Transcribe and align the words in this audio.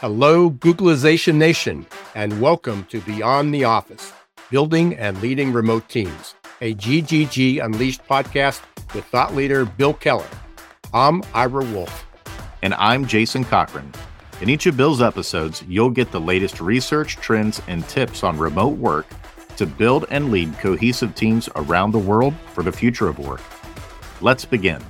Hello, 0.00 0.50
Googlization 0.50 1.34
Nation, 1.34 1.84
and 2.14 2.40
welcome 2.40 2.84
to 2.84 3.02
Beyond 3.02 3.52
the 3.52 3.64
Office 3.64 4.14
Building 4.50 4.96
and 4.96 5.20
Leading 5.20 5.52
Remote 5.52 5.90
Teams, 5.90 6.36
a 6.62 6.74
GGG 6.74 7.62
Unleashed 7.62 8.02
podcast 8.06 8.62
with 8.94 9.04
thought 9.04 9.34
leader 9.34 9.66
Bill 9.66 9.92
Keller. 9.92 10.26
I'm 10.94 11.22
Ira 11.34 11.66
Wolfe. 11.66 12.06
And 12.62 12.72
I'm 12.72 13.04
Jason 13.04 13.44
Cochran. 13.44 13.92
In 14.40 14.48
each 14.48 14.64
of 14.64 14.74
Bill's 14.74 15.02
episodes, 15.02 15.62
you'll 15.68 15.90
get 15.90 16.10
the 16.12 16.18
latest 16.18 16.62
research, 16.62 17.16
trends, 17.16 17.60
and 17.68 17.86
tips 17.86 18.24
on 18.24 18.38
remote 18.38 18.78
work 18.78 19.06
to 19.58 19.66
build 19.66 20.06
and 20.10 20.30
lead 20.30 20.58
cohesive 20.60 21.14
teams 21.14 21.50
around 21.56 21.90
the 21.90 21.98
world 21.98 22.32
for 22.54 22.62
the 22.62 22.72
future 22.72 23.08
of 23.08 23.18
work. 23.18 23.42
Let's 24.22 24.46
begin. 24.46 24.82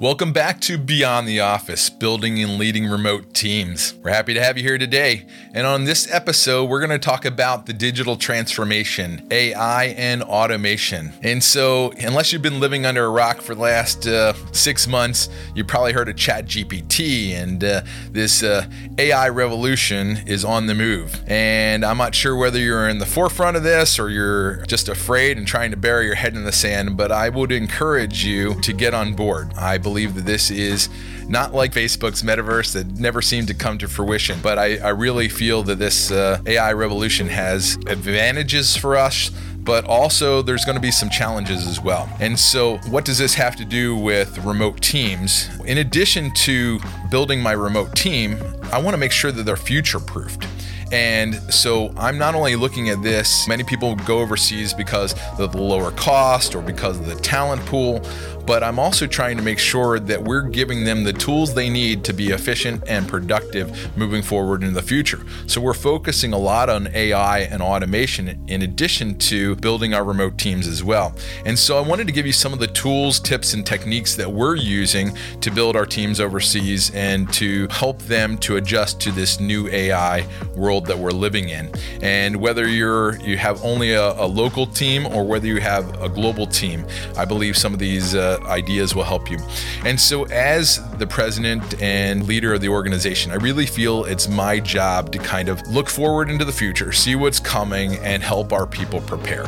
Welcome 0.00 0.32
back 0.32 0.60
to 0.62 0.76
Beyond 0.76 1.28
the 1.28 1.38
Office, 1.38 1.88
building 1.88 2.42
and 2.42 2.58
leading 2.58 2.86
remote 2.86 3.32
teams. 3.32 3.94
We're 4.02 4.10
happy 4.10 4.34
to 4.34 4.42
have 4.42 4.58
you 4.58 4.64
here 4.64 4.76
today. 4.76 5.24
And 5.52 5.68
on 5.68 5.84
this 5.84 6.12
episode, 6.12 6.68
we're 6.68 6.80
going 6.80 6.90
to 6.90 6.98
talk 6.98 7.24
about 7.24 7.66
the 7.66 7.72
digital 7.72 8.16
transformation, 8.16 9.24
AI, 9.30 9.84
and 9.84 10.24
automation. 10.24 11.12
And 11.22 11.44
so, 11.44 11.92
unless 12.00 12.32
you've 12.32 12.42
been 12.42 12.58
living 12.58 12.84
under 12.84 13.04
a 13.04 13.08
rock 13.08 13.40
for 13.40 13.54
the 13.54 13.60
last 13.60 14.04
uh, 14.08 14.32
six 14.50 14.88
months, 14.88 15.28
you 15.54 15.64
probably 15.64 15.92
heard 15.92 16.08
of 16.08 16.16
ChatGPT, 16.16 17.30
and 17.30 17.62
uh, 17.62 17.82
this 18.10 18.42
uh, 18.42 18.66
AI 18.98 19.28
revolution 19.28 20.18
is 20.26 20.44
on 20.44 20.66
the 20.66 20.74
move. 20.74 21.22
And 21.28 21.84
I'm 21.84 21.98
not 21.98 22.16
sure 22.16 22.34
whether 22.34 22.58
you're 22.58 22.88
in 22.88 22.98
the 22.98 23.06
forefront 23.06 23.56
of 23.56 23.62
this 23.62 24.00
or 24.00 24.10
you're 24.10 24.66
just 24.66 24.88
afraid 24.88 25.38
and 25.38 25.46
trying 25.46 25.70
to 25.70 25.76
bury 25.76 26.06
your 26.06 26.16
head 26.16 26.34
in 26.34 26.42
the 26.42 26.52
sand, 26.52 26.96
but 26.96 27.12
I 27.12 27.28
would 27.28 27.52
encourage 27.52 28.24
you 28.24 28.60
to 28.62 28.72
get 28.72 28.92
on 28.92 29.14
board. 29.14 29.54
I 29.54 29.78
believe 29.84 29.93
believe 29.94 30.16
that 30.16 30.24
this 30.24 30.50
is 30.50 30.88
not 31.28 31.54
like 31.54 31.72
Facebook's 31.72 32.24
metaverse 32.24 32.72
that 32.72 32.98
never 32.98 33.22
seemed 33.22 33.46
to 33.46 33.54
come 33.54 33.78
to 33.78 33.86
fruition, 33.86 34.36
but 34.42 34.58
I, 34.58 34.78
I 34.78 34.88
really 34.88 35.28
feel 35.28 35.62
that 35.62 35.78
this 35.78 36.10
uh, 36.10 36.40
AI 36.46 36.72
revolution 36.72 37.28
has 37.28 37.76
advantages 37.86 38.76
for 38.76 38.96
us 38.96 39.30
but 39.58 39.86
also 39.86 40.42
there's 40.42 40.66
going 40.66 40.74
to 40.74 40.82
be 40.82 40.90
some 40.90 41.08
challenges 41.08 41.66
as 41.66 41.80
well. 41.80 42.06
And 42.20 42.38
so, 42.38 42.76
what 42.90 43.06
does 43.06 43.16
this 43.16 43.32
have 43.32 43.56
to 43.56 43.64
do 43.64 43.96
with 43.96 44.36
remote 44.44 44.82
teams? 44.82 45.48
In 45.64 45.78
addition 45.78 46.34
to 46.34 46.78
building 47.10 47.40
my 47.40 47.52
remote 47.52 47.96
team, 47.96 48.36
I 48.64 48.78
want 48.78 48.92
to 48.92 48.98
make 48.98 49.10
sure 49.10 49.32
that 49.32 49.44
they're 49.44 49.56
future 49.56 50.00
proofed. 50.00 50.46
And 50.92 51.34
so 51.52 51.92
I'm 51.96 52.18
not 52.18 52.34
only 52.34 52.56
looking 52.56 52.88
at 52.90 53.02
this, 53.02 53.48
many 53.48 53.64
people 53.64 53.96
go 53.96 54.20
overseas 54.20 54.72
because 54.72 55.14
of 55.38 55.52
the 55.52 55.60
lower 55.60 55.90
cost 55.90 56.54
or 56.54 56.62
because 56.62 57.00
of 57.00 57.06
the 57.06 57.16
talent 57.16 57.64
pool, 57.66 58.00
but 58.46 58.62
I'm 58.62 58.78
also 58.78 59.06
trying 59.06 59.36
to 59.36 59.42
make 59.42 59.58
sure 59.58 59.98
that 59.98 60.22
we're 60.22 60.42
giving 60.42 60.84
them 60.84 61.04
the 61.04 61.12
tools 61.12 61.54
they 61.54 61.70
need 61.70 62.04
to 62.04 62.12
be 62.12 62.30
efficient 62.30 62.84
and 62.86 63.08
productive 63.08 63.96
moving 63.96 64.22
forward 64.22 64.62
in 64.62 64.74
the 64.74 64.82
future. 64.82 65.20
So 65.46 65.60
we're 65.60 65.74
focusing 65.74 66.32
a 66.32 66.38
lot 66.38 66.68
on 66.68 66.88
AI 66.94 67.40
and 67.40 67.62
automation 67.62 68.44
in 68.48 68.62
addition 68.62 69.18
to 69.18 69.56
building 69.56 69.94
our 69.94 70.04
remote 70.04 70.38
teams 70.38 70.66
as 70.66 70.82
well. 70.82 71.14
And 71.44 71.58
so 71.58 71.78
I 71.78 71.80
wanted 71.80 72.06
to 72.06 72.12
give 72.12 72.26
you 72.26 72.32
some 72.32 72.52
of 72.52 72.58
the 72.58 72.66
tools, 72.66 73.20
tips, 73.20 73.54
and 73.54 73.66
techniques 73.66 74.14
that 74.16 74.30
we're 74.30 74.56
using 74.56 75.16
to 75.40 75.50
build 75.50 75.76
our 75.76 75.86
teams 75.86 76.20
overseas 76.20 76.90
and 76.94 77.32
to 77.34 77.68
help 77.68 78.00
them 78.02 78.36
to 78.38 78.56
adjust 78.56 79.00
to 79.00 79.12
this 79.12 79.40
new 79.40 79.68
AI 79.68 80.26
world 80.56 80.86
that 80.86 80.98
we're 80.98 81.10
living 81.10 81.48
in. 81.48 81.70
And 82.02 82.36
whether 82.36 82.68
you're 82.68 83.16
you 83.20 83.36
have 83.38 83.62
only 83.64 83.92
a, 83.92 84.12
a 84.20 84.26
local 84.26 84.66
team 84.66 85.06
or 85.06 85.24
whether 85.24 85.46
you 85.46 85.60
have 85.60 86.02
a 86.02 86.08
global 86.08 86.46
team, 86.46 86.86
I 87.16 87.24
believe 87.24 87.56
some 87.56 87.72
of 87.72 87.78
these 87.78 88.14
uh, 88.14 88.33
ideas 88.44 88.94
will 88.94 89.04
help 89.04 89.30
you. 89.30 89.38
And 89.84 90.00
so, 90.00 90.24
as 90.24 90.80
the 90.98 91.06
president 91.06 91.80
and 91.80 92.26
leader 92.26 92.54
of 92.54 92.60
the 92.60 92.68
organization, 92.68 93.32
I 93.32 93.36
really 93.36 93.66
feel 93.66 94.04
it's 94.04 94.28
my 94.28 94.60
job 94.60 95.12
to 95.12 95.18
kind 95.18 95.48
of 95.48 95.66
look 95.68 95.88
forward 95.88 96.30
into 96.30 96.44
the 96.44 96.52
future, 96.52 96.92
see 96.92 97.16
what's 97.16 97.40
coming, 97.40 97.96
and 97.96 98.22
help 98.22 98.52
our 98.52 98.66
people 98.66 99.00
prepare. 99.00 99.46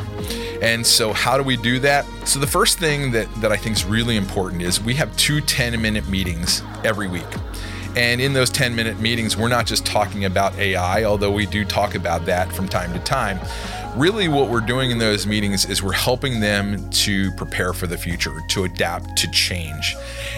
And 0.61 0.85
so, 0.85 1.13
how 1.13 1.37
do 1.37 1.43
we 1.43 1.57
do 1.57 1.79
that? 1.79 2.05
So, 2.25 2.39
the 2.39 2.47
first 2.47 2.79
thing 2.79 3.11
that, 3.11 3.33
that 3.35 3.51
I 3.51 3.57
think 3.57 3.75
is 3.75 3.85
really 3.85 4.15
important 4.15 4.61
is 4.61 4.81
we 4.81 4.95
have 4.95 5.15
two 5.17 5.41
10 5.41 5.79
minute 5.81 6.07
meetings 6.07 6.61
every 6.83 7.07
week. 7.07 7.25
And 7.95 8.21
in 8.21 8.33
those 8.33 8.51
10 8.51 8.75
minute 8.75 8.99
meetings, 8.99 9.35
we're 9.35 9.47
not 9.47 9.65
just 9.65 9.83
talking 9.83 10.25
about 10.25 10.55
AI, 10.59 11.03
although 11.03 11.31
we 11.31 11.47
do 11.47 11.65
talk 11.65 11.95
about 11.95 12.25
that 12.27 12.51
from 12.51 12.67
time 12.67 12.93
to 12.93 12.99
time. 12.99 13.39
Really, 13.97 14.27
what 14.27 14.49
we're 14.49 14.61
doing 14.61 14.91
in 14.91 14.99
those 14.99 15.25
meetings 15.25 15.65
is 15.65 15.81
we're 15.81 15.91
helping 15.91 16.39
them 16.39 16.87
to 16.91 17.31
prepare 17.31 17.73
for 17.73 17.87
the 17.87 17.97
future, 17.97 18.31
to 18.49 18.65
adapt 18.65 19.15
to 19.17 19.31
change. 19.31 19.95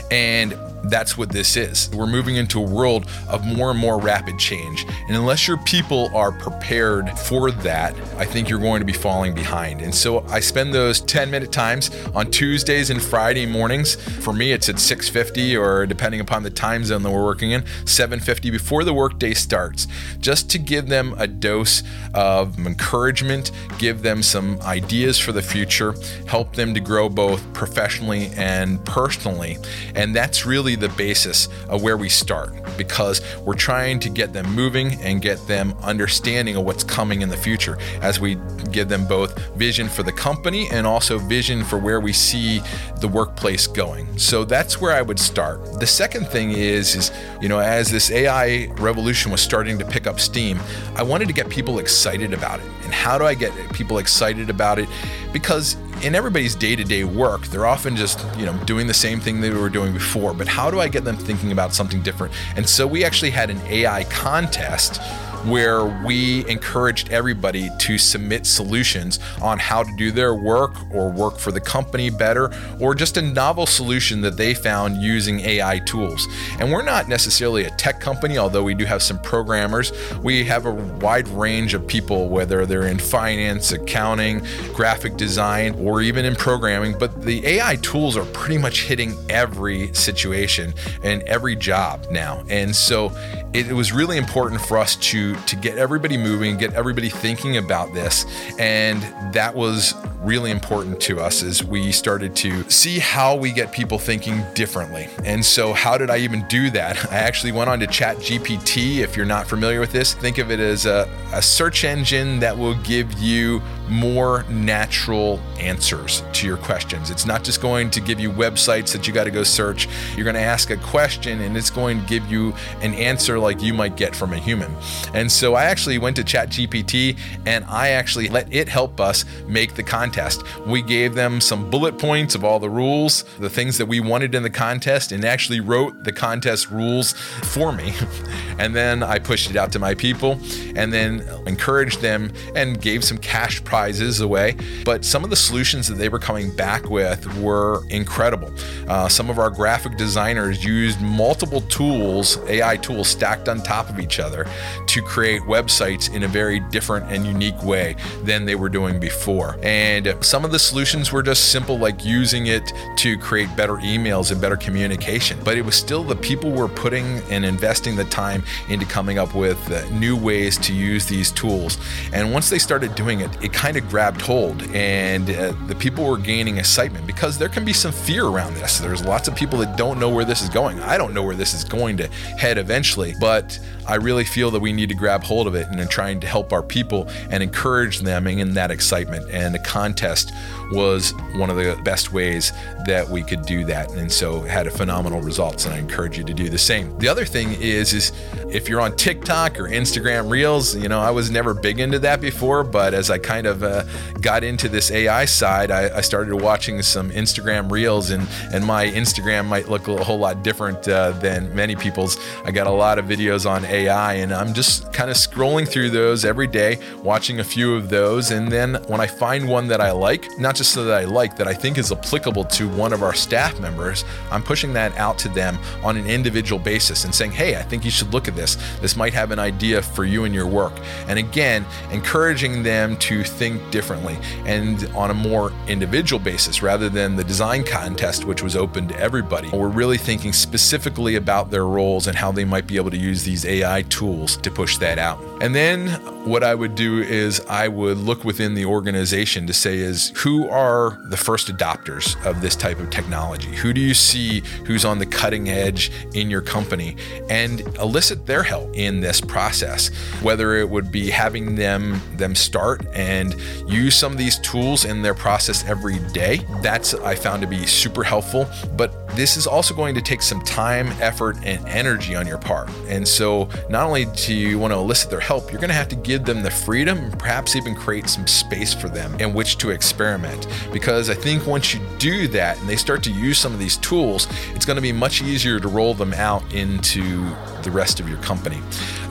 And 0.09 0.53
that's 0.83 1.17
what 1.17 1.29
this 1.29 1.57
is. 1.57 1.89
We're 1.93 2.07
moving 2.07 2.35
into 2.35 2.59
a 2.59 2.65
world 2.65 3.07
of 3.27 3.45
more 3.45 3.71
and 3.71 3.79
more 3.79 3.99
rapid 3.99 4.39
change. 4.39 4.85
And 5.07 5.15
unless 5.15 5.47
your 5.47 5.57
people 5.57 6.09
are 6.15 6.31
prepared 6.31 7.09
for 7.17 7.51
that, 7.51 7.95
I 8.17 8.25
think 8.25 8.49
you're 8.49 8.59
going 8.59 8.79
to 8.79 8.85
be 8.85 8.93
falling 8.93 9.33
behind. 9.33 9.81
And 9.81 9.93
so 9.93 10.25
I 10.29 10.39
spend 10.39 10.73
those 10.73 11.01
10 11.01 11.29
minute 11.29 11.51
times 11.51 11.91
on 12.13 12.31
Tuesdays 12.31 12.89
and 12.89 13.01
Friday 13.01 13.45
mornings. 13.45 13.95
For 13.95 14.33
me, 14.33 14.51
it's 14.51 14.69
at 14.69 14.75
6:50 14.75 15.55
or 15.59 15.85
depending 15.85 16.21
upon 16.21 16.43
the 16.43 16.49
time 16.49 16.83
zone 16.83 17.03
that 17.03 17.11
we're 17.11 17.23
working 17.23 17.51
in, 17.51 17.63
7:50 17.85 18.51
before 18.51 18.83
the 18.83 18.93
workday 18.93 19.33
starts, 19.33 19.87
just 20.19 20.49
to 20.51 20.57
give 20.57 20.87
them 20.87 21.15
a 21.17 21.27
dose 21.27 21.83
of 22.13 22.57
encouragement, 22.59 23.51
give 23.77 24.01
them 24.01 24.23
some 24.23 24.59
ideas 24.61 25.17
for 25.17 25.31
the 25.31 25.41
future, 25.41 25.93
help 26.25 26.55
them 26.55 26.73
to 26.73 26.79
grow 26.79 27.09
both 27.09 27.41
professionally 27.53 28.31
and 28.35 28.83
personally. 28.85 29.57
And 29.95 30.15
that's 30.15 30.45
really 30.45 30.68
really 30.69 30.87
the 30.87 30.95
basis 30.95 31.49
of 31.67 31.81
where 31.81 31.97
we 31.97 32.09
start 32.09 32.51
because 32.77 33.21
we're 33.43 33.55
trying 33.55 33.99
to 33.99 34.09
get 34.09 34.33
them 34.33 34.45
moving 34.53 34.93
and 35.01 35.21
get 35.21 35.39
them 35.47 35.73
understanding 35.81 36.55
of 36.55 36.63
what's 36.63 36.83
coming 36.83 37.21
in 37.21 37.29
the 37.29 37.37
future 37.37 37.77
as 38.01 38.19
we 38.19 38.35
give 38.71 38.87
them 38.87 39.07
both 39.07 39.37
vision 39.55 39.89
for 39.89 40.03
the 40.03 40.11
company 40.11 40.67
and 40.71 40.85
also 40.85 41.17
vision 41.17 41.63
for 41.63 41.79
where 41.79 41.99
we 41.99 42.13
see 42.13 42.61
the 43.01 43.07
workplace 43.07 43.65
going. 43.65 44.05
So 44.17 44.45
that's 44.45 44.79
where 44.79 44.93
I 44.93 45.01
would 45.01 45.19
start. 45.19 45.79
The 45.79 45.87
second 45.87 46.27
thing 46.27 46.51
is 46.51 46.95
is 46.95 47.11
you 47.41 47.49
know 47.49 47.59
as 47.59 47.89
this 47.89 48.11
AI 48.11 48.67
revolution 48.77 49.31
was 49.31 49.41
starting 49.41 49.79
to 49.79 49.85
pick 49.85 50.05
up 50.05 50.19
steam, 50.19 50.59
I 50.95 51.03
wanted 51.03 51.27
to 51.29 51.33
get 51.33 51.49
people 51.49 51.79
excited 51.79 52.33
about 52.33 52.59
it. 52.59 52.67
And 52.83 52.93
how 52.93 53.17
do 53.17 53.25
I 53.25 53.33
get 53.33 53.51
people 53.73 53.97
excited 53.97 54.49
about 54.49 54.77
it? 54.77 54.87
Because 55.33 55.77
in 56.03 56.15
everybody's 56.15 56.55
day-to-day 56.55 57.03
work, 57.03 57.47
they're 57.47 57.65
often 57.65 57.95
just, 57.95 58.25
you 58.37 58.45
know, 58.45 58.57
doing 58.63 58.87
the 58.87 58.93
same 58.93 59.19
thing 59.19 59.41
they 59.41 59.49
were 59.49 59.69
doing 59.69 59.93
before, 59.93 60.33
but 60.33 60.47
how 60.47 60.71
do 60.71 60.79
I 60.79 60.87
get 60.87 61.03
them 61.03 61.17
thinking 61.17 61.51
about 61.51 61.73
something 61.73 62.01
different? 62.01 62.33
And 62.55 62.67
so 62.67 62.87
we 62.87 63.03
actually 63.03 63.31
had 63.31 63.49
an 63.49 63.59
AI 63.67 64.05
contest 64.05 65.01
where 65.45 65.85
we 65.85 66.47
encouraged 66.49 67.09
everybody 67.09 67.69
to 67.79 67.97
submit 67.97 68.45
solutions 68.45 69.19
on 69.41 69.59
how 69.59 69.83
to 69.83 69.95
do 69.97 70.11
their 70.11 70.35
work 70.35 70.75
or 70.93 71.09
work 71.09 71.37
for 71.37 71.51
the 71.51 71.59
company 71.59 72.09
better, 72.09 72.51
or 72.79 72.93
just 72.95 73.17
a 73.17 73.21
novel 73.21 73.65
solution 73.65 74.21
that 74.21 74.37
they 74.37 74.53
found 74.53 75.01
using 75.01 75.39
AI 75.41 75.79
tools. 75.79 76.27
And 76.59 76.71
we're 76.71 76.83
not 76.83 77.07
necessarily 77.07 77.65
a 77.65 77.69
tech 77.71 77.99
company, 77.99 78.37
although 78.37 78.63
we 78.63 78.73
do 78.73 78.85
have 78.85 79.01
some 79.01 79.19
programmers. 79.19 79.91
We 80.23 80.43
have 80.45 80.65
a 80.65 80.71
wide 80.71 81.27
range 81.29 81.73
of 81.73 81.87
people, 81.87 82.29
whether 82.29 82.65
they're 82.65 82.87
in 82.87 82.99
finance, 82.99 83.71
accounting, 83.71 84.45
graphic 84.73 85.17
design, 85.17 85.75
or 85.75 86.01
even 86.01 86.25
in 86.25 86.35
programming. 86.35 86.97
But 86.97 87.21
the 87.21 87.45
AI 87.45 87.77
tools 87.77 88.17
are 88.17 88.25
pretty 88.25 88.57
much 88.57 88.83
hitting 88.83 89.15
every 89.29 89.93
situation 89.93 90.73
and 91.03 91.21
every 91.23 91.55
job 91.55 92.05
now. 92.11 92.43
And 92.49 92.75
so 92.75 93.11
it 93.53 93.71
was 93.71 93.91
really 93.91 94.17
important 94.17 94.61
for 94.61 94.77
us 94.77 94.95
to 94.97 95.28
to 95.35 95.55
get 95.55 95.77
everybody 95.77 96.17
moving, 96.17 96.57
get 96.57 96.73
everybody 96.73 97.09
thinking 97.09 97.57
about 97.57 97.93
this, 97.93 98.25
and 98.57 99.01
that 99.33 99.55
was 99.55 99.93
really 100.21 100.51
important 100.51 100.99
to 100.99 101.19
us 101.19 101.43
as 101.43 101.63
we 101.63 101.91
started 101.91 102.35
to 102.35 102.69
see 102.69 102.99
how 102.99 103.35
we 103.35 103.51
get 103.51 103.71
people 103.71 103.97
thinking 103.97 104.43
differently. 104.53 105.07
And 105.23 105.43
so, 105.43 105.73
how 105.73 105.97
did 105.97 106.09
I 106.09 106.17
even 106.17 106.45
do 106.47 106.69
that? 106.71 107.05
I 107.11 107.15
actually 107.15 107.51
went 107.51 107.69
on 107.69 107.79
to 107.79 107.87
Chat 107.87 108.17
GPT. 108.17 108.97
If 108.97 109.15
you're 109.15 109.25
not 109.25 109.47
familiar 109.47 109.79
with 109.79 109.91
this, 109.91 110.13
think 110.13 110.37
of 110.37 110.51
it 110.51 110.59
as 110.59 110.85
a, 110.85 111.09
a 111.33 111.41
search 111.41 111.83
engine 111.83 112.39
that 112.39 112.57
will 112.57 112.75
give 112.83 113.11
you 113.13 113.61
more 113.89 114.43
natural 114.49 115.39
answers 115.59 116.23
to 116.33 116.47
your 116.47 116.57
questions. 116.57 117.09
It's 117.09 117.25
not 117.25 117.43
just 117.43 117.61
going 117.61 117.89
to 117.91 117.99
give 117.99 118.19
you 118.19 118.31
websites 118.31 118.91
that 118.93 119.07
you 119.07 119.13
got 119.13 119.25
to 119.25 119.31
go 119.31 119.43
search. 119.43 119.87
You're 120.15 120.23
going 120.23 120.35
to 120.35 120.41
ask 120.41 120.69
a 120.69 120.77
question 120.77 121.41
and 121.41 121.57
it's 121.57 121.69
going 121.69 122.01
to 122.01 122.07
give 122.07 122.29
you 122.31 122.53
an 122.81 122.93
answer 122.93 123.39
like 123.39 123.61
you 123.61 123.73
might 123.73 123.97
get 123.97 124.15
from 124.15 124.33
a 124.33 124.37
human. 124.37 124.75
And 125.13 125.31
so 125.31 125.55
I 125.55 125.65
actually 125.65 125.97
went 125.97 126.15
to 126.17 126.23
ChatGPT 126.23 127.17
and 127.45 127.65
I 127.65 127.89
actually 127.89 128.29
let 128.29 128.51
it 128.53 128.69
help 128.69 128.99
us 128.99 129.25
make 129.47 129.75
the 129.75 129.83
contest. 129.83 130.43
We 130.65 130.81
gave 130.81 131.15
them 131.15 131.41
some 131.41 131.69
bullet 131.69 131.97
points 131.97 132.35
of 132.35 132.43
all 132.43 132.59
the 132.59 132.69
rules, 132.69 133.23
the 133.39 133.49
things 133.49 133.77
that 133.77 133.85
we 133.85 133.99
wanted 133.99 134.35
in 134.35 134.43
the 134.43 134.49
contest, 134.49 135.11
and 135.11 135.25
actually 135.25 135.59
wrote 135.59 136.03
the 136.03 136.11
contest 136.11 136.69
rules 136.69 137.13
for 137.13 137.71
me. 137.71 137.93
and 138.59 138.75
then 138.75 139.03
I 139.03 139.19
pushed 139.19 139.49
it 139.49 139.55
out 139.55 139.71
to 139.73 139.79
my 139.79 139.95
people 139.95 140.39
and 140.75 140.93
then 140.93 141.21
encouraged 141.45 142.01
them 142.01 142.31
and 142.55 142.79
gave 142.79 143.03
some 143.03 143.17
cash 143.17 143.63
enterprises 143.79 144.19
away. 144.19 144.55
But 144.83 145.05
some 145.05 145.23
of 145.23 145.29
the 145.29 145.35
solutions 145.35 145.87
that 145.87 145.95
they 145.95 146.09
were 146.09 146.19
coming 146.19 146.53
back 146.55 146.89
with 146.89 147.25
were 147.37 147.83
incredible. 147.89 148.51
Uh, 148.87 149.07
some 149.07 149.29
of 149.29 149.39
our 149.39 149.49
graphic 149.49 149.97
designers 149.97 150.63
used 150.63 151.01
multiple 151.01 151.61
tools, 151.61 152.37
AI 152.47 152.77
tools 152.77 153.07
stacked 153.07 153.47
on 153.47 153.61
top 153.61 153.89
of 153.89 153.99
each 153.99 154.19
other 154.19 154.45
to 154.87 155.01
create 155.01 155.41
websites 155.43 156.13
in 156.13 156.23
a 156.23 156.27
very 156.27 156.59
different 156.71 157.09
and 157.11 157.25
unique 157.25 157.61
way 157.63 157.95
than 158.23 158.45
they 158.45 158.55
were 158.55 158.69
doing 158.69 158.99
before. 158.99 159.57
And 159.63 160.15
some 160.21 160.43
of 160.45 160.51
the 160.51 160.59
solutions 160.59 161.11
were 161.11 161.23
just 161.23 161.51
simple, 161.51 161.77
like 161.77 162.03
using 162.03 162.47
it 162.47 162.71
to 162.97 163.17
create 163.17 163.49
better 163.55 163.75
emails 163.75 164.31
and 164.31 164.41
better 164.41 164.57
communication. 164.57 165.39
But 165.43 165.57
it 165.57 165.63
was 165.63 165.75
still 165.75 166.03
the 166.03 166.15
people 166.15 166.51
were 166.51 166.67
putting 166.67 167.21
and 167.29 167.45
investing 167.45 167.95
the 167.95 168.05
time 168.05 168.43
into 168.69 168.85
coming 168.85 169.17
up 169.17 169.33
with 169.35 169.59
uh, 169.71 169.87
new 169.89 170.17
ways 170.17 170.57
to 170.57 170.73
use 170.73 171.05
these 171.05 171.31
tools. 171.31 171.77
And 172.11 172.33
once 172.33 172.49
they 172.49 172.59
started 172.59 172.95
doing 172.95 173.21
it, 173.21 173.29
it 173.41 173.53
kind 173.53 173.68
of 173.77 173.89
grabbed 173.89 174.21
hold, 174.21 174.61
and 174.73 175.29
uh, 175.29 175.53
the 175.67 175.75
people 175.75 176.05
were 176.05 176.17
gaining 176.17 176.57
excitement 176.57 177.05
because 177.07 177.37
there 177.37 177.49
can 177.49 177.65
be 177.65 177.73
some 177.73 177.91
fear 177.91 178.25
around 178.25 178.55
this. 178.55 178.79
There's 178.79 179.03
lots 179.03 179.27
of 179.27 179.35
people 179.35 179.59
that 179.59 179.77
don't 179.77 179.99
know 179.99 180.09
where 180.09 180.25
this 180.25 180.41
is 180.41 180.49
going. 180.49 180.79
I 180.81 180.97
don't 180.97 181.13
know 181.13 181.23
where 181.23 181.35
this 181.35 181.53
is 181.53 181.63
going 181.63 181.97
to 181.97 182.07
head 182.07 182.57
eventually, 182.57 183.13
but 183.19 183.59
I 183.89 183.95
really 183.95 184.23
feel 184.23 184.51
that 184.51 184.59
we 184.59 184.71
need 184.71 184.89
to 184.89 184.95
grab 184.95 185.23
hold 185.23 185.47
of 185.47 185.55
it 185.55 185.67
and 185.67 185.89
trying 185.89 186.19
to 186.19 186.27
help 186.27 186.53
our 186.53 186.61
people 186.61 187.09
and 187.31 187.41
encourage 187.41 187.99
them 187.99 188.27
in 188.27 188.53
that 188.53 188.69
excitement. 188.69 189.27
And 189.31 189.53
the 189.53 189.59
contest 189.59 190.31
was 190.71 191.11
one 191.33 191.49
of 191.49 191.55
the 191.55 191.79
best 191.83 192.13
ways 192.13 192.51
that 192.85 193.09
we 193.09 193.23
could 193.23 193.43
do 193.47 193.65
that. 193.65 193.91
And 193.93 194.11
so 194.11 194.41
had 194.41 194.67
a 194.67 194.71
phenomenal 194.71 195.21
results. 195.21 195.65
And 195.65 195.73
I 195.73 195.79
encourage 195.79 196.19
you 196.19 196.23
to 196.23 196.33
do 196.35 196.49
the 196.49 196.57
same. 196.57 196.95
The 196.99 197.07
other 197.07 197.25
thing 197.25 197.53
is, 197.53 197.93
is 197.93 198.11
if 198.51 198.69
you're 198.69 198.79
on 198.79 198.95
TikTok 198.95 199.59
or 199.59 199.63
Instagram 199.63 200.29
Reels, 200.29 200.75
you 200.75 200.87
know, 200.87 200.99
I 200.99 201.09
was 201.09 201.31
never 201.31 201.55
big 201.55 201.79
into 201.79 201.97
that 201.99 202.21
before, 202.21 202.63
but 202.63 202.93
as 202.93 203.09
I 203.09 203.17
kind 203.17 203.47
of 203.61 203.63
uh, 203.63 204.19
got 204.21 204.43
into 204.43 204.69
this 204.69 204.91
AI 204.91 205.25
side, 205.25 205.71
I, 205.71 205.97
I, 205.97 206.01
started 206.01 206.35
watching 206.35 206.81
some 206.81 207.11
Instagram 207.11 207.71
Reels, 207.71 208.09
and 208.11 208.27
and 208.53 208.65
my 208.65 208.87
Instagram 208.87 209.45
might 209.45 209.69
look 209.69 209.87
a 209.87 210.03
whole 210.03 210.19
lot 210.19 210.43
different 210.43 210.87
uh, 210.87 211.11
than 211.11 211.53
many 211.55 211.75
people's. 211.75 212.17
I 212.45 212.51
got 212.51 212.67
a 212.67 212.71
lot 212.71 212.99
of 212.99 213.05
videos 213.05 213.49
on 213.49 213.65
AI, 213.65 214.15
and 214.15 214.33
I'm 214.33 214.53
just 214.53 214.91
kind 214.93 215.09
of 215.09 215.17
scrolling 215.17 215.67
through 215.67 215.91
those 215.91 216.25
every 216.25 216.47
day, 216.47 216.79
watching 217.03 217.39
a 217.39 217.43
few 217.43 217.75
of 217.75 217.89
those, 217.89 218.31
and 218.31 218.51
then 218.51 218.75
when 218.87 219.01
I 219.01 219.07
find 219.07 219.47
one 219.47 219.67
that 219.67 219.81
I 219.81 219.91
like, 219.91 220.25
not 220.39 220.55
just 220.55 220.71
so 220.71 220.83
that 220.85 221.01
I 221.01 221.05
like, 221.05 221.35
that 221.37 221.47
I 221.47 221.53
think 221.53 221.77
is 221.77 221.91
applicable 221.91 222.45
to 222.45 222.67
one 222.69 222.93
of 222.93 223.03
our 223.03 223.13
staff 223.13 223.59
members, 223.59 224.03
I'm 224.31 224.43
pushing 224.43 224.73
that 224.73 224.95
out 224.97 225.17
to 225.19 225.29
them 225.29 225.57
on 225.83 225.97
an 225.97 226.07
individual 226.07 226.59
basis 226.59 227.05
and 227.05 227.13
saying, 227.13 227.31
hey, 227.31 227.55
I 227.55 227.61
think 227.61 227.85
you 227.85 227.91
should 227.91 228.13
look 228.13 228.27
at 228.27 228.35
this. 228.35 228.57
This 228.81 228.95
might 228.95 229.13
have 229.13 229.31
an 229.31 229.39
idea 229.39 229.81
for 229.81 230.05
you 230.05 230.25
and 230.25 230.33
your 230.33 230.47
work. 230.47 230.73
And 231.07 231.19
again, 231.19 231.65
encouraging 231.91 232.63
them 232.63 232.97
to 232.97 233.23
think 233.39 233.71
differently 233.71 234.17
and 234.45 234.85
on 234.89 235.09
a 235.09 235.13
more 235.13 235.53
individual 235.67 236.19
basis 236.19 236.61
rather 236.61 236.89
than 236.89 237.15
the 237.15 237.23
design 237.23 237.63
contest, 237.63 238.25
which 238.25 238.43
was 238.43 238.55
open 238.55 238.87
to 238.89 238.99
everybody. 238.99 239.49
We're 239.49 239.69
really 239.69 239.97
thinking 239.97 240.33
specifically 240.33 241.15
about 241.15 241.49
their 241.49 241.65
roles 241.65 242.07
and 242.07 242.17
how 242.17 242.33
they 242.33 242.43
might 242.43 242.67
be 242.67 242.75
able 242.75 242.91
to 242.91 242.97
use 242.97 243.23
these 243.23 243.45
AI 243.45 243.83
tools 243.83 244.35
to 244.37 244.51
push 244.51 244.77
that 244.79 244.99
out. 244.99 245.23
And 245.41 245.55
then 245.55 245.87
what 246.25 246.43
I 246.43 246.53
would 246.53 246.75
do 246.75 246.99
is 246.99 247.39
I 247.49 247.69
would 247.69 247.97
look 247.97 248.25
within 248.25 248.53
the 248.53 248.65
organization 248.65 249.47
to 249.47 249.53
say 249.53 249.77
is 249.77 250.11
who 250.17 250.49
are 250.49 250.99
the 251.05 251.17
first 251.17 251.47
adopters 251.47 252.23
of 252.25 252.41
this 252.41 252.55
type 252.57 252.79
of 252.79 252.89
technology? 252.89 253.55
Who 253.55 253.71
do 253.71 253.79
you 253.79 253.93
see 253.93 254.41
who's 254.65 254.83
on 254.83 254.99
the 254.99 255.05
cutting 255.05 255.49
edge 255.49 255.91
in 256.13 256.29
your 256.29 256.41
company 256.41 256.97
and 257.29 257.61
elicit 257.77 258.25
their 258.25 258.43
help 258.43 258.75
in 258.75 258.99
this 258.99 259.21
process? 259.21 259.87
Whether 260.21 260.57
it 260.57 260.69
would 260.69 260.91
be 260.91 261.09
having 261.09 261.55
them 261.55 262.01
them 262.17 262.35
start 262.35 262.85
and 262.93 263.28
use 263.67 263.95
some 263.95 264.11
of 264.11 264.17
these 264.17 264.39
tools 264.39 264.85
in 264.85 265.01
their 265.01 265.13
process 265.13 265.65
every 265.65 265.99
day. 266.13 266.41
That's 266.61 266.93
I 266.93 267.15
found 267.15 267.41
to 267.41 267.47
be 267.47 267.65
super 267.65 268.03
helpful, 268.03 268.47
but 268.75 269.09
this 269.15 269.37
is 269.37 269.47
also 269.47 269.73
going 269.73 269.95
to 269.95 270.01
take 270.01 270.21
some 270.21 270.41
time, 270.43 270.87
effort, 271.01 271.37
and 271.43 271.65
energy 271.67 272.15
on 272.15 272.27
your 272.27 272.37
part. 272.37 272.69
And 272.87 273.07
so, 273.07 273.49
not 273.69 273.85
only 273.85 274.05
do 274.05 274.33
you 274.33 274.59
want 274.59 274.73
to 274.73 274.77
elicit 274.77 275.09
their 275.09 275.19
help, 275.19 275.51
you're 275.51 275.61
going 275.61 275.69
to 275.69 275.75
have 275.75 275.89
to 275.89 275.95
give 275.95 276.25
them 276.25 276.43
the 276.43 276.51
freedom 276.51 276.97
and 276.97 277.19
perhaps 277.19 277.55
even 277.55 277.75
create 277.75 278.07
some 278.07 278.27
space 278.27 278.73
for 278.73 278.87
them 278.87 279.15
in 279.19 279.33
which 279.33 279.57
to 279.59 279.71
experiment. 279.71 280.47
Because 280.71 281.09
I 281.09 281.15
think 281.15 281.45
once 281.47 281.73
you 281.73 281.81
do 281.97 282.27
that 282.29 282.59
and 282.59 282.69
they 282.69 282.75
start 282.75 283.03
to 283.03 283.11
use 283.11 283.37
some 283.37 283.53
of 283.53 283.59
these 283.59 283.77
tools, 283.77 284.27
it's 284.53 284.65
going 284.65 284.75
to 284.75 284.81
be 284.81 284.93
much 284.93 285.21
easier 285.21 285.59
to 285.59 285.67
roll 285.67 285.93
them 285.93 286.13
out 286.13 286.43
into 286.53 287.25
the 287.63 287.71
rest 287.71 287.99
of 287.99 288.07
your 288.07 288.17
company. 288.19 288.59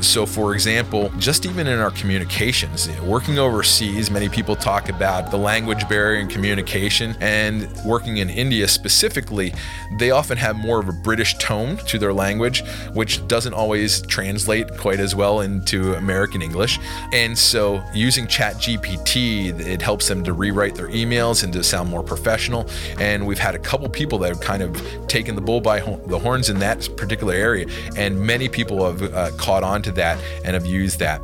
So, 0.01 0.27
for 0.27 0.55
example, 0.55 1.11
just 1.19 1.45
even 1.45 1.67
in 1.67 1.81
our 1.81 1.91
communications, 1.91 2.89
working 3.01 3.39
overseas, 3.39 4.11
many 4.11 4.29
people 4.29 4.55
talk 4.55 4.89
about 4.89 5.31
the 5.31 5.37
language 5.37 5.89
barrier 5.89 6.21
in 6.21 6.29
communication, 6.29 7.17
and 7.21 7.69
working 7.85 8.19
in 8.19 8.31
India 8.31 8.69
specifically, 8.69 9.53
they 9.99 10.13
often 10.13 10.39
have 10.39 10.57
more 10.57 10.79
of 10.79 10.89
a 10.89 10.93
British 10.93 11.37
tone 11.39 11.77
to 11.79 11.99
their 11.99 12.13
language, 12.13 12.63
which 12.93 13.27
doesn't 13.27 13.55
always 13.55 14.03
translate 14.03 14.77
quite 14.79 15.01
as 15.01 15.17
well 15.17 15.41
into 15.41 15.95
American 15.95 16.43
English. 16.43 16.79
And 17.13 17.37
so, 17.37 17.83
using 17.93 18.27
ChatGPT, 18.27 19.59
it 19.59 19.83
helps 19.83 20.07
them 20.07 20.23
to 20.25 20.33
rewrite 20.33 20.77
their 20.77 20.89
emails 20.89 21.43
and 21.43 21.53
to 21.55 21.65
sound 21.65 21.91
more 21.91 22.05
professional. 22.05 22.69
And 23.01 23.27
we've 23.27 23.39
had 23.39 23.57
a 23.57 23.59
couple 23.59 23.89
people 23.89 24.19
that 24.21 24.29
have 24.29 24.41
kind 24.41 24.63
of 24.63 24.81
taken 25.09 25.35
the 25.35 25.41
bull 25.41 25.61
by 25.61 25.81
the 25.81 26.19
horns 26.19 26.51
in 26.51 26.61
that 26.61 26.89
particular 26.97 27.35
area, 27.35 27.67
and 27.97 28.19
many 28.19 28.38
many 28.39 28.49
people 28.49 28.87
have 28.87 29.03
uh, 29.13 29.33
caught 29.37 29.65
on 29.65 29.83
to 29.83 29.91
that 29.91 30.17
and 30.45 30.55
have 30.55 30.65
used 30.65 31.01
that. 31.01 31.21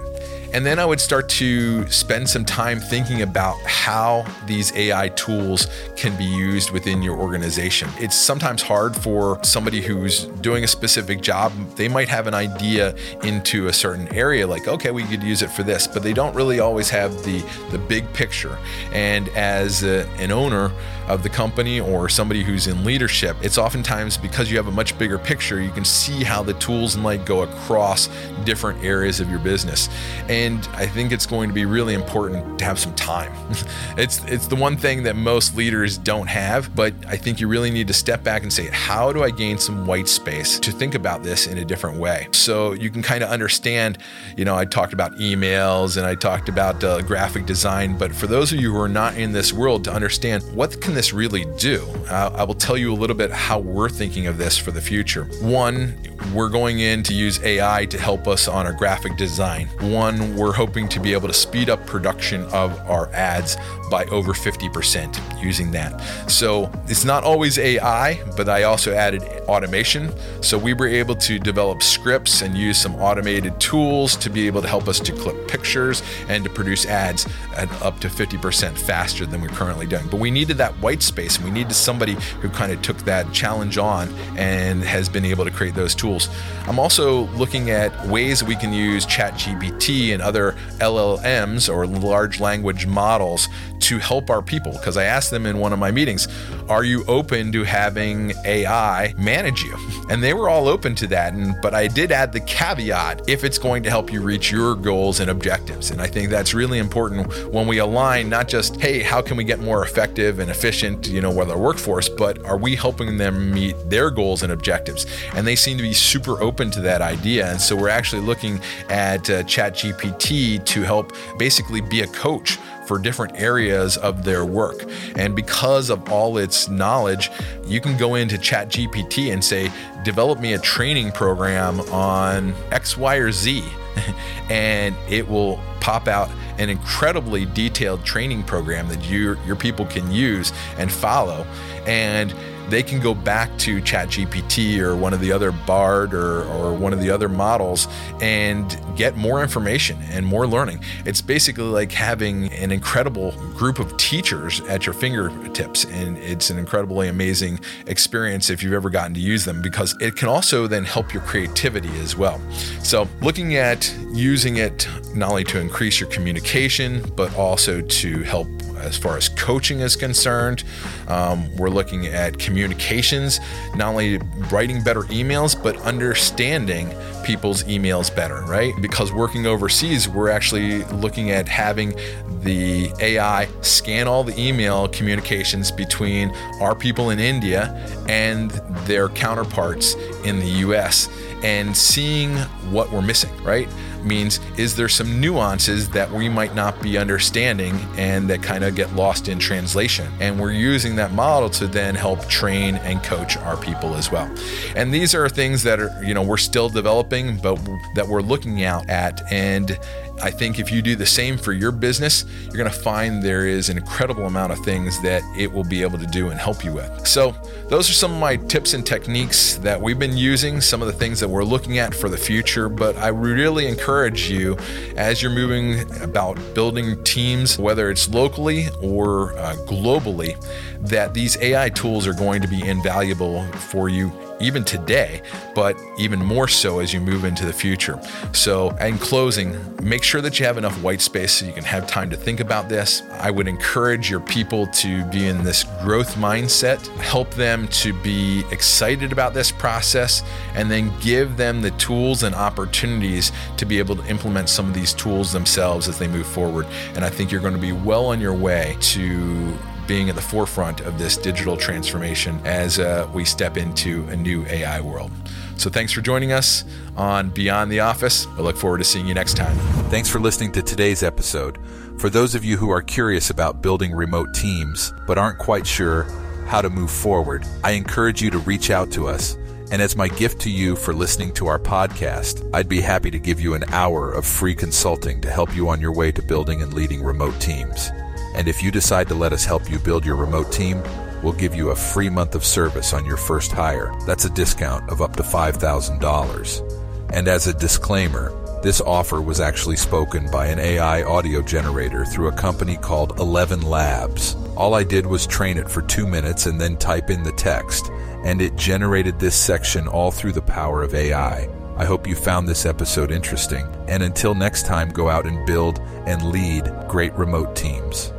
And 0.54 0.64
then 0.64 0.78
I 0.78 0.86
would 0.86 1.00
start 1.00 1.28
to 1.30 1.84
spend 1.90 2.30
some 2.30 2.44
time 2.44 2.78
thinking 2.78 3.22
about 3.22 3.60
how 3.62 4.24
these 4.46 4.72
AI 4.76 5.08
tools 5.08 5.66
can 5.96 6.16
be 6.16 6.24
used 6.24 6.70
within 6.70 7.02
your 7.02 7.18
organization. 7.18 7.90
It's 7.98 8.14
sometimes 8.14 8.62
hard 8.62 8.94
for 8.94 9.42
somebody 9.42 9.80
who's 9.80 10.26
doing 10.26 10.62
a 10.62 10.68
specific 10.68 11.22
job. 11.22 11.52
They 11.74 11.88
might 11.88 12.08
have 12.08 12.28
an 12.28 12.34
idea 12.34 12.94
into 13.24 13.66
a 13.66 13.72
certain 13.72 14.06
area, 14.14 14.46
like, 14.46 14.68
okay, 14.68 14.92
we 14.92 15.02
could 15.02 15.24
use 15.24 15.42
it 15.42 15.50
for 15.50 15.64
this, 15.64 15.88
but 15.88 16.04
they 16.04 16.12
don't 16.12 16.36
really 16.36 16.60
always 16.60 16.88
have 16.88 17.24
the, 17.24 17.44
the 17.72 17.78
big 17.78 18.10
picture. 18.12 18.56
And 18.92 19.28
as 19.30 19.82
a, 19.82 20.08
an 20.18 20.30
owner, 20.30 20.70
of 21.08 21.22
the 21.22 21.28
company 21.28 21.80
or 21.80 22.08
somebody 22.08 22.42
who's 22.42 22.66
in 22.66 22.84
leadership, 22.84 23.36
it's 23.42 23.58
oftentimes 23.58 24.16
because 24.16 24.50
you 24.50 24.56
have 24.56 24.68
a 24.68 24.72
much 24.72 24.96
bigger 24.98 25.18
picture, 25.18 25.60
you 25.60 25.70
can 25.70 25.84
see 25.84 26.24
how 26.24 26.42
the 26.42 26.54
tools 26.54 26.96
might 26.96 27.24
go 27.24 27.42
across 27.42 28.08
different 28.44 28.82
areas 28.82 29.20
of 29.20 29.28
your 29.28 29.38
business. 29.38 29.88
And 30.28 30.43
I 30.52 30.86
think 30.86 31.12
it's 31.12 31.26
going 31.26 31.48
to 31.48 31.54
be 31.54 31.64
really 31.64 31.94
important 31.94 32.58
to 32.58 32.64
have 32.64 32.78
some 32.78 32.94
time. 32.94 33.32
it's 33.96 34.22
it's 34.24 34.46
the 34.46 34.56
one 34.56 34.76
thing 34.76 35.02
that 35.04 35.16
most 35.16 35.56
leaders 35.56 35.96
don't 35.98 36.26
have, 36.26 36.74
but 36.74 36.92
I 37.06 37.16
think 37.16 37.40
you 37.40 37.48
really 37.48 37.70
need 37.70 37.86
to 37.88 37.94
step 37.94 38.22
back 38.22 38.42
and 38.42 38.52
say, 38.52 38.66
how 38.66 39.12
do 39.12 39.22
I 39.22 39.30
gain 39.30 39.58
some 39.58 39.86
white 39.86 40.08
space 40.08 40.58
to 40.60 40.70
think 40.70 40.94
about 40.94 41.22
this 41.22 41.46
in 41.46 41.58
a 41.58 41.64
different 41.64 41.98
way? 41.98 42.28
So 42.32 42.72
you 42.72 42.90
can 42.90 43.02
kind 43.02 43.24
of 43.24 43.30
understand, 43.30 43.98
you 44.36 44.44
know, 44.44 44.56
I 44.56 44.64
talked 44.64 44.92
about 44.92 45.12
emails 45.16 45.96
and 45.96 46.06
I 46.06 46.14
talked 46.14 46.48
about 46.48 46.82
uh, 46.84 47.00
graphic 47.02 47.46
design, 47.46 47.96
but 47.96 48.14
for 48.14 48.26
those 48.26 48.52
of 48.52 48.60
you 48.60 48.72
who 48.72 48.80
are 48.80 48.88
not 48.88 49.16
in 49.16 49.32
this 49.32 49.52
world 49.52 49.84
to 49.84 49.92
understand 49.92 50.42
what 50.54 50.80
can 50.80 50.94
this 50.94 51.12
really 51.12 51.46
do? 51.56 51.86
Uh, 52.08 52.30
I 52.34 52.44
will 52.44 52.54
tell 52.54 52.76
you 52.76 52.92
a 52.92 52.96
little 52.96 53.16
bit 53.16 53.30
how 53.30 53.58
we're 53.58 53.88
thinking 53.88 54.26
of 54.26 54.38
this 54.38 54.58
for 54.58 54.70
the 54.70 54.80
future. 54.80 55.24
One, 55.40 55.96
we're 56.32 56.48
going 56.48 56.80
in 56.80 57.02
to 57.04 57.14
use 57.14 57.42
AI 57.42 57.86
to 57.86 57.98
help 57.98 58.26
us 58.26 58.48
on 58.48 58.66
our 58.66 58.72
graphic 58.72 59.16
design. 59.16 59.68
One, 59.80 60.23
we're 60.36 60.52
hoping 60.52 60.88
to 60.88 61.00
be 61.00 61.12
able 61.12 61.28
to 61.28 61.34
speed 61.34 61.68
up 61.68 61.84
production 61.86 62.44
of 62.46 62.78
our 62.88 63.12
ads 63.12 63.56
by 63.90 64.04
over 64.06 64.32
50% 64.32 65.42
using 65.42 65.70
that. 65.72 66.00
So 66.30 66.70
it's 66.88 67.04
not 67.04 67.24
always 67.24 67.58
AI, 67.58 68.22
but 68.36 68.48
I 68.48 68.64
also 68.64 68.92
added 68.92 69.22
automation. 69.48 70.12
So 70.42 70.58
we 70.58 70.72
were 70.72 70.86
able 70.86 71.14
to 71.16 71.38
develop 71.38 71.82
scripts 71.82 72.42
and 72.42 72.56
use 72.56 72.78
some 72.78 72.94
automated 72.96 73.60
tools 73.60 74.16
to 74.16 74.30
be 74.30 74.46
able 74.46 74.62
to 74.62 74.68
help 74.68 74.88
us 74.88 75.00
to 75.00 75.12
clip 75.12 75.48
pictures 75.48 76.02
and 76.28 76.44
to 76.44 76.50
produce 76.50 76.86
ads 76.86 77.26
at 77.56 77.70
up 77.82 78.00
to 78.00 78.08
50% 78.08 78.76
faster 78.78 79.26
than 79.26 79.40
we're 79.40 79.48
currently 79.48 79.86
doing. 79.86 80.06
But 80.10 80.20
we 80.20 80.30
needed 80.30 80.56
that 80.58 80.72
white 80.80 81.02
space 81.02 81.36
and 81.36 81.44
we 81.44 81.50
needed 81.50 81.74
somebody 81.74 82.14
who 82.40 82.48
kind 82.48 82.72
of 82.72 82.80
took 82.82 82.98
that 82.98 83.32
challenge 83.32 83.78
on 83.78 84.12
and 84.36 84.82
has 84.82 85.08
been 85.08 85.24
able 85.24 85.44
to 85.44 85.50
create 85.50 85.74
those 85.74 85.94
tools. 85.94 86.28
I'm 86.66 86.78
also 86.78 87.26
looking 87.32 87.70
at 87.70 88.06
ways 88.06 88.42
we 88.42 88.56
can 88.56 88.72
use 88.72 89.06
ChatGPT 89.06 90.13
and 90.14 90.22
other 90.22 90.52
LLMs 90.78 91.72
or 91.72 91.86
large 91.86 92.40
language 92.40 92.86
models 92.86 93.48
to 93.80 93.98
help 93.98 94.30
our 94.30 94.42
people. 94.42 94.72
Because 94.72 94.96
I 94.96 95.04
asked 95.04 95.30
them 95.30 95.44
in 95.44 95.58
one 95.58 95.72
of 95.72 95.78
my 95.78 95.90
meetings, 95.90 96.26
are 96.68 96.84
you 96.84 97.04
open 97.06 97.52
to 97.52 97.64
having 97.64 98.32
AI 98.44 99.14
manage 99.18 99.62
you? 99.62 99.76
And 100.10 100.22
they 100.22 100.34
were 100.34 100.50
all 100.50 100.68
open 100.68 100.94
to 100.96 101.06
that. 101.08 101.32
And 101.32 101.56
but 101.62 101.72
I 101.74 101.86
did 101.86 102.12
add 102.12 102.30
the 102.30 102.40
caveat 102.40 103.26
if 103.26 103.42
it's 103.42 103.56
going 103.56 103.82
to 103.84 103.90
help 103.90 104.12
you 104.12 104.20
reach 104.20 104.52
your 104.52 104.74
goals 104.74 105.18
and 105.18 105.30
objectives. 105.30 105.90
And 105.90 106.00
I 106.00 106.06
think 106.06 106.28
that's 106.28 106.52
really 106.52 106.78
important 106.78 107.50
when 107.50 107.66
we 107.66 107.78
align 107.78 108.28
not 108.28 108.46
just, 108.46 108.78
hey, 108.78 109.00
how 109.00 109.22
can 109.22 109.38
we 109.38 109.44
get 109.44 109.60
more 109.60 109.82
effective 109.82 110.40
and 110.40 110.50
efficient, 110.50 111.08
you 111.08 111.22
know, 111.22 111.30
with 111.30 111.50
our 111.50 111.56
workforce, 111.56 112.10
but 112.10 112.38
are 112.44 112.58
we 112.58 112.76
helping 112.76 113.16
them 113.16 113.50
meet 113.50 113.76
their 113.88 114.10
goals 114.10 114.42
and 114.42 114.52
objectives? 114.52 115.06
And 115.34 115.46
they 115.46 115.56
seem 115.56 115.78
to 115.78 115.82
be 115.82 115.94
super 115.94 116.38
open 116.42 116.70
to 116.72 116.80
that 116.82 117.00
idea. 117.00 117.50
And 117.50 117.58
so 117.58 117.74
we're 117.74 117.88
actually 117.88 118.22
looking 118.22 118.60
at 118.90 119.30
uh, 119.30 119.42
ChatGPT 119.44 120.03
to 120.12 120.82
help 120.82 121.12
basically 121.38 121.80
be 121.80 122.00
a 122.00 122.06
coach 122.08 122.58
for 122.86 122.98
different 122.98 123.36
areas 123.36 123.96
of 123.96 124.24
their 124.24 124.44
work. 124.44 124.84
And 125.16 125.34
because 125.34 125.90
of 125.90 126.10
all 126.10 126.38
its 126.38 126.68
knowledge, 126.68 127.30
you 127.66 127.80
can 127.80 127.96
go 127.96 128.14
into 128.14 128.36
ChatGPT 128.36 129.32
and 129.32 129.42
say, 129.42 129.70
develop 130.04 130.38
me 130.38 130.52
a 130.52 130.58
training 130.58 131.12
program 131.12 131.80
on 131.92 132.54
X, 132.70 132.96
Y, 132.96 133.16
or 133.16 133.32
Z. 133.32 133.64
and 134.50 134.94
it 135.08 135.28
will 135.28 135.60
pop 135.80 136.08
out 136.08 136.30
an 136.58 136.68
incredibly 136.68 137.46
detailed 137.46 138.04
training 138.04 138.42
program 138.42 138.88
that 138.88 139.04
your 139.08 139.36
your 139.44 139.56
people 139.56 139.84
can 139.86 140.10
use 140.10 140.52
and 140.78 140.90
follow 140.90 141.44
and 141.86 142.34
they 142.68 142.82
can 142.82 143.00
go 143.00 143.14
back 143.14 143.56
to 143.58 143.80
ChatGPT 143.80 144.78
or 144.78 144.96
one 144.96 145.12
of 145.12 145.20
the 145.20 145.32
other 145.32 145.52
Bard 145.52 146.14
or, 146.14 146.44
or 146.44 146.72
one 146.72 146.92
of 146.92 147.00
the 147.00 147.10
other 147.10 147.28
models 147.28 147.88
and 148.20 148.78
get 148.96 149.16
more 149.16 149.42
information 149.42 149.98
and 150.10 150.24
more 150.26 150.46
learning. 150.46 150.82
It's 151.04 151.20
basically 151.20 151.64
like 151.64 151.92
having 151.92 152.52
an 152.52 152.70
incredible 152.70 153.32
group 153.52 153.78
of 153.78 153.96
teachers 153.96 154.60
at 154.62 154.86
your 154.86 154.94
fingertips. 154.94 155.84
And 155.84 156.18
it's 156.18 156.50
an 156.50 156.58
incredibly 156.58 157.08
amazing 157.08 157.60
experience 157.86 158.50
if 158.50 158.62
you've 158.62 158.72
ever 158.72 158.90
gotten 158.90 159.14
to 159.14 159.20
use 159.20 159.44
them 159.44 159.62
because 159.62 159.96
it 160.00 160.16
can 160.16 160.28
also 160.28 160.66
then 160.66 160.84
help 160.84 161.12
your 161.12 161.22
creativity 161.22 161.90
as 162.00 162.16
well. 162.16 162.40
So, 162.82 163.08
looking 163.20 163.56
at 163.56 163.94
using 164.12 164.56
it 164.56 164.88
not 165.14 165.30
only 165.30 165.44
to 165.44 165.60
increase 165.60 166.00
your 166.00 166.08
communication, 166.10 167.02
but 167.16 167.34
also 167.36 167.80
to 167.80 168.22
help 168.22 168.48
as 168.84 168.96
far 168.96 169.16
as 169.16 169.28
coaching 169.28 169.80
is 169.80 169.96
concerned. 169.96 170.64
Um, 171.08 171.54
we're 171.56 171.70
looking 171.70 172.06
at 172.06 172.38
communications, 172.38 173.40
not 173.74 173.88
only 173.88 174.18
writing 174.50 174.82
better 174.82 175.02
emails, 175.04 175.60
but 175.60 175.76
understanding 175.82 176.94
people's 177.24 177.64
emails 177.64 178.14
better, 178.14 178.42
right? 178.42 178.72
Because 178.80 179.12
working 179.12 179.46
overseas, 179.46 180.08
we're 180.08 180.28
actually 180.28 180.84
looking 180.84 181.30
at 181.30 181.48
having 181.48 181.94
the 182.42 182.92
AI 183.00 183.48
scan 183.62 184.06
all 184.06 184.22
the 184.22 184.38
email 184.38 184.88
communications 184.88 185.70
between 185.70 186.30
our 186.60 186.74
people 186.74 187.10
in 187.10 187.18
India 187.18 187.74
and 188.08 188.50
their 188.84 189.08
counterparts 189.08 189.94
in 190.24 190.38
the 190.38 190.50
US 190.66 191.08
and 191.42 191.76
seeing 191.76 192.36
what 192.70 192.90
we're 192.90 193.02
missing, 193.02 193.34
right? 193.42 193.68
Means 194.04 194.40
is 194.58 194.76
there 194.76 194.88
some 194.88 195.20
nuances 195.20 195.88
that 195.90 196.10
we 196.10 196.28
might 196.28 196.54
not 196.54 196.80
be 196.82 196.98
understanding 196.98 197.74
and 197.96 198.28
that 198.28 198.42
kind 198.42 198.64
of 198.64 198.74
get 198.74 198.94
lost 198.94 199.28
in 199.28 199.38
translation? 199.38 200.12
And 200.20 200.38
we're 200.38 200.52
using 200.52 200.96
that 200.96 201.12
model 201.12 201.48
to 201.50 201.66
then 201.66 201.94
help 201.94 202.26
train 202.28 202.76
and 202.76 203.02
coach 203.02 203.36
our 203.36 203.56
people 203.56 203.94
as 203.94 204.12
well. 204.12 204.32
And 204.76 204.92
these 204.92 205.14
are 205.14 205.28
things 205.28 205.62
that 205.62 205.80
are, 205.80 206.02
you 206.04 206.14
know, 206.14 206.22
we're 206.22 206.36
still 206.36 206.68
developing, 206.68 207.38
but 207.38 207.56
that 207.94 208.06
we're 208.06 208.22
looking 208.22 208.64
out 208.64 208.88
at. 208.88 209.22
And 209.32 209.78
I 210.22 210.30
think 210.30 210.58
if 210.58 210.70
you 210.70 210.82
do 210.82 210.96
the 210.96 211.06
same 211.06 211.36
for 211.36 211.52
your 211.52 211.72
business, 211.72 212.24
you're 212.44 212.56
going 212.56 212.70
to 212.70 212.78
find 212.78 213.22
there 213.22 213.46
is 213.46 213.68
an 213.68 213.76
incredible 213.76 214.26
amount 214.26 214.52
of 214.52 214.58
things 214.60 215.00
that 215.02 215.22
it 215.36 215.52
will 215.52 215.64
be 215.64 215.82
able 215.82 215.98
to 215.98 216.06
do 216.06 216.30
and 216.30 216.38
help 216.38 216.64
you 216.64 216.72
with. 216.72 217.06
So, 217.06 217.34
those 217.68 217.90
are 217.90 217.94
some 217.94 218.12
of 218.12 218.20
my 218.20 218.36
tips 218.36 218.74
and 218.74 218.86
techniques 218.86 219.56
that 219.56 219.80
we've 219.80 219.98
been 219.98 220.16
using, 220.16 220.60
some 220.60 220.82
of 220.82 220.86
the 220.86 220.92
things 220.92 221.20
that 221.20 221.28
we're 221.28 221.44
looking 221.44 221.78
at 221.78 221.94
for 221.94 222.08
the 222.08 222.16
future. 222.16 222.68
But 222.68 222.96
I 222.96 223.08
really 223.08 223.66
encourage 223.66 224.30
you 224.30 224.56
as 224.96 225.22
you're 225.22 225.32
moving 225.32 225.90
about 226.02 226.38
building 226.54 227.02
teams, 227.04 227.58
whether 227.58 227.90
it's 227.90 228.08
locally 228.08 228.68
or 228.82 229.36
uh, 229.38 229.54
globally, 229.66 230.40
that 230.80 231.14
these 231.14 231.36
AI 231.38 231.70
tools 231.70 232.06
are 232.06 232.12
going 232.12 232.42
to 232.42 232.48
be 232.48 232.62
invaluable 232.66 233.42
for 233.52 233.88
you 233.88 234.12
even 234.40 234.64
today, 234.64 235.22
but 235.54 235.76
even 235.98 236.18
more 236.18 236.48
so 236.48 236.80
as 236.80 236.92
you 236.92 237.00
move 237.00 237.24
into 237.24 237.44
the 237.44 237.52
future. 237.52 237.98
So, 238.32 238.70
in 238.76 238.98
closing, 238.98 239.56
make 239.82 240.02
sure 240.02 240.20
that 240.20 240.38
you 240.38 240.46
have 240.46 240.58
enough 240.58 240.80
white 240.82 241.00
space 241.00 241.32
so 241.32 241.46
you 241.46 241.52
can 241.52 241.64
have 241.64 241.86
time 241.86 242.10
to 242.10 242.16
think 242.16 242.40
about 242.40 242.68
this. 242.68 243.02
I 243.12 243.30
would 243.30 243.48
encourage 243.48 244.10
your 244.10 244.20
people 244.20 244.66
to 244.68 245.04
be 245.06 245.26
in 245.26 245.44
this 245.44 245.64
growth 245.82 246.14
mindset, 246.16 246.86
help 246.98 247.30
them 247.34 247.68
to 247.68 247.92
be 248.02 248.44
excited 248.50 249.12
about 249.12 249.34
this 249.34 249.50
process, 249.50 250.22
and 250.54 250.70
then 250.70 250.92
give 251.00 251.36
them 251.36 251.62
the 251.62 251.70
tools 251.72 252.22
and 252.22 252.34
opportunities 252.34 253.32
to 253.56 253.64
be 253.64 253.78
able 253.78 253.96
to 253.96 254.06
implement 254.06 254.48
some 254.48 254.66
of 254.66 254.74
these 254.74 254.92
tools 254.92 255.32
themselves 255.32 255.88
as 255.88 255.98
they 255.98 256.08
move 256.08 256.26
forward. 256.26 256.66
And 256.94 257.04
I 257.04 257.10
think 257.10 257.30
you're 257.30 257.40
going 257.40 257.54
to 257.54 257.60
be 257.60 257.72
well 257.72 258.06
on 258.06 258.20
your 258.20 258.34
way 258.34 258.76
to 258.80 259.56
being 259.86 260.08
at 260.08 260.14
the 260.14 260.22
forefront 260.22 260.80
of 260.80 260.98
this 260.98 261.16
digital 261.16 261.56
transformation 261.56 262.40
as 262.44 262.78
uh, 262.78 263.08
we 263.12 263.24
step 263.24 263.56
into 263.56 264.04
a 264.08 264.16
new 264.16 264.44
AI 264.46 264.80
world. 264.80 265.10
So 265.56 265.70
thanks 265.70 265.92
for 265.92 266.00
joining 266.00 266.32
us 266.32 266.64
on 266.96 267.30
Beyond 267.30 267.70
the 267.70 267.80
Office. 267.80 268.26
I 268.26 268.40
look 268.40 268.56
forward 268.56 268.78
to 268.78 268.84
seeing 268.84 269.06
you 269.06 269.14
next 269.14 269.36
time. 269.36 269.56
Thanks 269.88 270.08
for 270.08 270.18
listening 270.18 270.52
to 270.52 270.62
today's 270.62 271.02
episode. 271.02 271.58
For 271.98 272.10
those 272.10 272.34
of 272.34 272.44
you 272.44 272.56
who 272.56 272.70
are 272.70 272.82
curious 272.82 273.30
about 273.30 273.62
building 273.62 273.92
remote 273.92 274.34
teams 274.34 274.92
but 275.06 275.16
aren't 275.16 275.38
quite 275.38 275.66
sure 275.66 276.04
how 276.46 276.60
to 276.60 276.68
move 276.68 276.90
forward, 276.90 277.44
I 277.62 277.72
encourage 277.72 278.20
you 278.20 278.30
to 278.30 278.38
reach 278.38 278.70
out 278.70 278.90
to 278.92 279.08
us. 279.08 279.36
And 279.70 279.80
as 279.80 279.96
my 279.96 280.08
gift 280.08 280.40
to 280.42 280.50
you 280.50 280.76
for 280.76 280.92
listening 280.92 281.32
to 281.34 281.46
our 281.46 281.58
podcast, 281.58 282.48
I'd 282.52 282.68
be 282.68 282.80
happy 282.80 283.10
to 283.10 283.18
give 283.18 283.40
you 283.40 283.54
an 283.54 283.64
hour 283.68 284.12
of 284.12 284.26
free 284.26 284.54
consulting 284.54 285.20
to 285.22 285.30
help 285.30 285.54
you 285.56 285.68
on 285.68 285.80
your 285.80 285.92
way 285.92 286.12
to 286.12 286.22
building 286.22 286.62
and 286.62 286.74
leading 286.74 287.02
remote 287.02 287.40
teams. 287.40 287.90
And 288.34 288.48
if 288.48 288.62
you 288.62 288.70
decide 288.70 289.08
to 289.08 289.14
let 289.14 289.32
us 289.32 289.44
help 289.44 289.70
you 289.70 289.78
build 289.78 290.04
your 290.04 290.16
remote 290.16 290.50
team, 290.52 290.82
we'll 291.22 291.32
give 291.32 291.54
you 291.54 291.70
a 291.70 291.76
free 291.76 292.08
month 292.08 292.34
of 292.34 292.44
service 292.44 292.92
on 292.92 293.04
your 293.04 293.16
first 293.16 293.52
hire. 293.52 293.94
That's 294.06 294.24
a 294.24 294.30
discount 294.30 294.90
of 294.90 295.00
up 295.00 295.16
to 295.16 295.22
$5,000. 295.22 296.82
And 297.12 297.28
as 297.28 297.46
a 297.46 297.54
disclaimer, 297.54 298.32
this 298.64 298.80
offer 298.80 299.20
was 299.20 299.40
actually 299.40 299.76
spoken 299.76 300.30
by 300.30 300.46
an 300.46 300.58
AI 300.58 301.02
audio 301.02 301.42
generator 301.42 302.06
through 302.06 302.28
a 302.28 302.32
company 302.32 302.78
called 302.78 303.20
Eleven 303.20 303.60
Labs. 303.60 304.36
All 304.56 304.72
I 304.72 304.84
did 304.84 305.04
was 305.04 305.26
train 305.26 305.58
it 305.58 305.70
for 305.70 305.82
two 305.82 306.06
minutes 306.06 306.46
and 306.46 306.58
then 306.58 306.78
type 306.78 307.10
in 307.10 307.22
the 307.22 307.32
text, 307.32 307.90
and 308.24 308.40
it 308.40 308.56
generated 308.56 309.20
this 309.20 309.36
section 309.36 309.86
all 309.86 310.10
through 310.10 310.32
the 310.32 310.40
power 310.40 310.82
of 310.82 310.94
AI. 310.94 311.46
I 311.76 311.84
hope 311.84 312.06
you 312.06 312.16
found 312.16 312.48
this 312.48 312.64
episode 312.64 313.10
interesting, 313.10 313.66
and 313.86 314.02
until 314.02 314.34
next 314.34 314.64
time, 314.64 314.88
go 314.88 315.10
out 315.10 315.26
and 315.26 315.44
build 315.44 315.80
and 316.06 316.30
lead 316.30 316.64
great 316.88 317.12
remote 317.12 317.54
teams. 317.54 318.13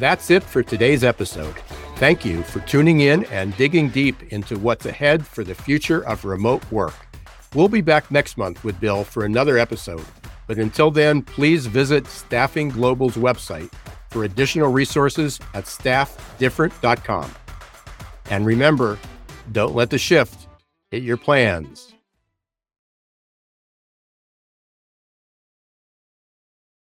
That's 0.00 0.30
it 0.30 0.42
for 0.42 0.62
today's 0.62 1.04
episode. 1.04 1.54
Thank 1.96 2.24
you 2.24 2.42
for 2.42 2.60
tuning 2.60 3.00
in 3.00 3.24
and 3.24 3.54
digging 3.58 3.90
deep 3.90 4.32
into 4.32 4.58
what's 4.58 4.86
ahead 4.86 5.26
for 5.26 5.44
the 5.44 5.54
future 5.54 6.06
of 6.06 6.24
remote 6.24 6.64
work. 6.72 6.94
We'll 7.54 7.68
be 7.68 7.82
back 7.82 8.10
next 8.10 8.38
month 8.38 8.64
with 8.64 8.80
Bill 8.80 9.04
for 9.04 9.26
another 9.26 9.58
episode. 9.58 10.04
But 10.46 10.56
until 10.56 10.90
then, 10.90 11.20
please 11.20 11.66
visit 11.66 12.06
Staffing 12.06 12.70
Global's 12.70 13.16
website 13.16 13.70
for 14.08 14.24
additional 14.24 14.72
resources 14.72 15.38
at 15.52 15.64
staffdifferent.com. 15.64 17.30
And 18.30 18.46
remember, 18.46 18.98
don't 19.52 19.74
let 19.74 19.90
the 19.90 19.98
shift 19.98 20.48
hit 20.90 21.02
your 21.02 21.18
plans. 21.18 21.89